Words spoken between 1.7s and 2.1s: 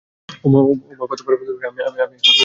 এখন বিয়ে